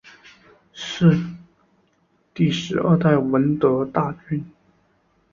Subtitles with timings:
[0.73, 1.15] 是
[2.33, 4.43] 第十二代闻得大君。